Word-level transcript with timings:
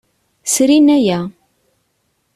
Srin 0.53 0.87
aya. 0.97 1.19